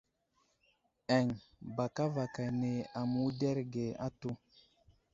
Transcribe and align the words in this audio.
Eŋ 1.17 1.25
ba 1.75 1.85
kava 1.95 2.23
ane 2.45 2.71
aməwuderge 2.99 3.85
atu. 4.05 4.29